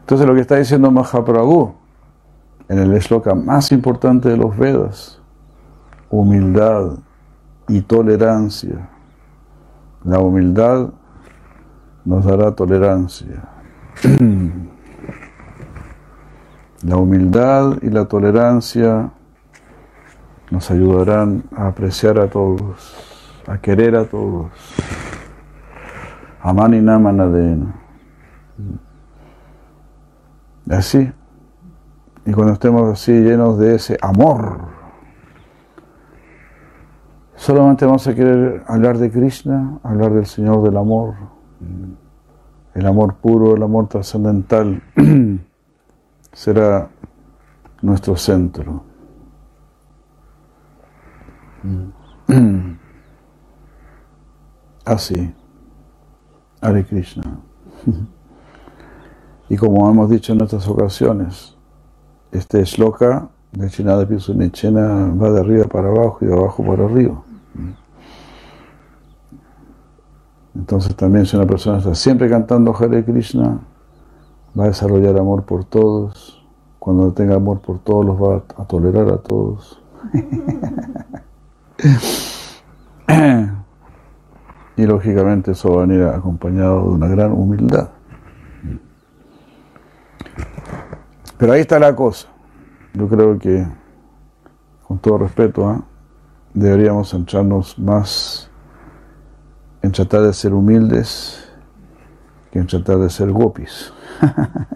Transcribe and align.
Entonces 0.00 0.26
lo 0.26 0.34
que 0.34 0.40
está 0.40 0.56
diciendo 0.56 0.90
Mahaprabhu 0.90 1.74
en 2.68 2.78
el 2.78 2.94
esloka 2.94 3.34
más 3.34 3.72
importante 3.72 4.28
de 4.28 4.36
los 4.36 4.56
Vedas, 4.56 5.20
humildad 6.10 6.98
y 7.68 7.80
tolerancia. 7.82 8.88
La 10.04 10.18
humildad 10.18 10.90
nos 12.04 12.24
dará 12.24 12.52
tolerancia. 12.52 13.48
La 16.82 16.98
humildad 16.98 17.78
y 17.80 17.88
la 17.88 18.04
tolerancia 18.04 19.10
nos 20.50 20.70
ayudarán 20.70 21.44
a 21.56 21.68
apreciar 21.68 22.20
a 22.20 22.28
todos, 22.28 22.94
a 23.46 23.56
querer 23.56 23.96
a 23.96 24.04
todos. 24.04 24.52
Amani 26.42 26.82
namanadena. 26.82 27.74
Así. 30.70 31.12
Y 32.26 32.32
cuando 32.32 32.54
estemos 32.54 32.90
así 32.90 33.12
llenos 33.12 33.58
de 33.58 33.74
ese 33.74 33.98
amor, 34.00 34.60
solamente 37.36 37.84
vamos 37.84 38.06
a 38.06 38.14
querer 38.14 38.64
hablar 38.66 38.96
de 38.98 39.10
Krishna, 39.10 39.78
hablar 39.82 40.12
del 40.12 40.26
Señor 40.26 40.62
del 40.62 40.76
amor, 40.76 41.14
el 42.74 42.86
amor 42.86 43.16
puro, 43.16 43.54
el 43.54 43.62
amor 43.62 43.88
trascendental. 43.88 44.82
será 46.34 46.90
nuestro 47.80 48.16
centro. 48.16 48.84
Así. 54.84 55.34
Hare 56.60 56.84
Krishna. 56.84 57.40
Y 59.48 59.56
como 59.56 59.88
hemos 59.90 60.10
dicho 60.10 60.32
en 60.32 60.42
otras 60.42 60.66
ocasiones, 60.66 61.54
este 62.32 62.64
shloka 62.64 63.28
de 63.52 63.70
Chinada 63.70 64.06
Nichena 64.06 65.14
va 65.14 65.30
de 65.30 65.40
arriba 65.40 65.64
para 65.64 65.88
abajo 65.88 66.18
y 66.22 66.26
de 66.26 66.32
abajo 66.32 66.64
para 66.64 66.84
arriba. 66.84 67.22
Entonces 70.54 70.96
también 70.96 71.26
si 71.26 71.36
una 71.36 71.46
persona 71.46 71.78
está 71.78 71.94
siempre 71.94 72.28
cantando 72.28 72.74
Hare 72.74 73.04
Krishna, 73.04 73.60
va 74.58 74.64
a 74.64 74.68
desarrollar 74.68 75.16
amor 75.18 75.44
por 75.44 75.64
todos. 75.64 76.42
Cuando 76.78 77.12
tenga 77.12 77.36
amor 77.36 77.60
por 77.60 77.78
todos, 77.80 78.04
los 78.04 78.16
va 78.16 78.42
a 78.56 78.64
tolerar 78.64 79.08
a 79.08 79.18
todos. 79.18 79.80
y 84.76 84.86
lógicamente 84.86 85.52
eso 85.52 85.74
va 85.74 85.82
a 85.82 85.86
venir 85.86 86.04
acompañado 86.04 86.82
de 86.82 86.88
una 86.88 87.08
gran 87.08 87.32
humildad. 87.32 87.88
Pero 91.38 91.52
ahí 91.52 91.60
está 91.60 91.78
la 91.78 91.94
cosa. 91.94 92.28
Yo 92.92 93.08
creo 93.08 93.38
que, 93.38 93.66
con 94.86 94.98
todo 94.98 95.18
respeto, 95.18 95.68
¿ah? 95.68 95.84
deberíamos 96.52 97.10
centrarnos 97.10 97.78
más 97.78 98.50
en 99.82 99.92
tratar 99.92 100.22
de 100.22 100.32
ser 100.32 100.54
humildes 100.54 101.44
que 102.50 102.60
en 102.60 102.66
tratar 102.66 102.98
de 102.98 103.10
ser 103.10 103.30
gopis. 103.32 103.92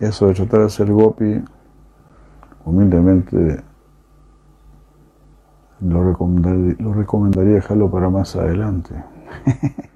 Eso 0.00 0.26
de 0.26 0.34
tratar 0.34 0.60
de 0.60 0.70
ser 0.70 0.90
gopi, 0.90 1.42
humildemente 2.64 3.62
lo 5.80 6.04
recomendaría, 6.04 6.76
lo 6.78 6.94
recomendaría 6.94 7.54
dejarlo 7.54 7.90
para 7.90 8.10
más 8.10 8.36
adelante. 8.36 8.94